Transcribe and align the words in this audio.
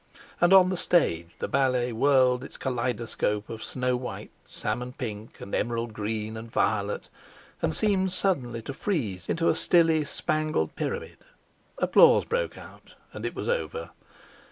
And 0.41 0.51
on 0.51 0.69
the 0.71 0.77
stage 0.77 1.27
the 1.37 1.47
ballet 1.47 1.91
whirled 1.93 2.43
its 2.43 2.57
kaleidoscope 2.57 3.47
of 3.51 3.61
snow 3.63 3.95
white, 3.95 4.31
salmon 4.45 4.93
pink, 4.93 5.39
and 5.39 5.53
emerald 5.53 5.93
green 5.93 6.35
and 6.37 6.49
violet 6.51 7.07
and 7.61 7.75
seemed 7.75 8.11
suddenly 8.11 8.63
to 8.63 8.73
freeze 8.73 9.29
into 9.29 9.47
a 9.47 9.53
stilly 9.53 10.03
spangled 10.03 10.75
pyramid. 10.75 11.17
Applause 11.77 12.25
broke 12.25 12.57
out, 12.57 12.95
and 13.13 13.27
it 13.27 13.35
was 13.35 13.47
over! 13.47 13.91